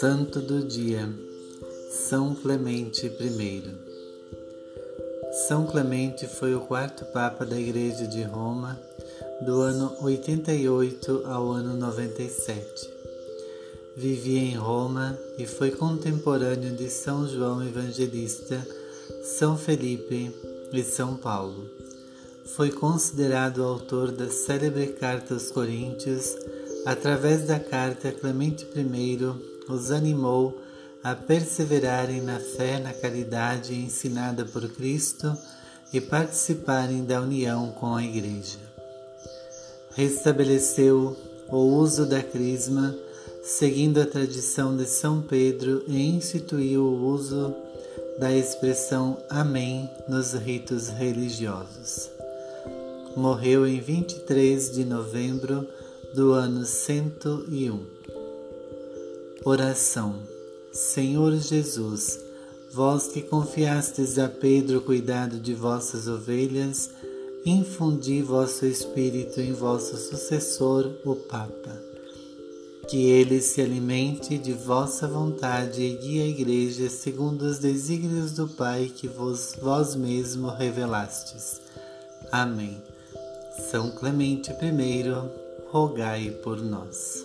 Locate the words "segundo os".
76.88-77.58